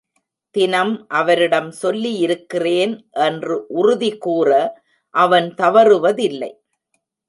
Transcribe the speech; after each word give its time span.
தினம் 0.55 1.05
அவரிடம் 1.07 1.69
சொல்லியிருக்கிறேன் 1.71 2.95
என்று 3.11 3.65
உறுதி 3.67 4.11
கூற 4.17 4.49
அவன் 5.15 5.53
தவறுவதில்லை. 5.57 6.51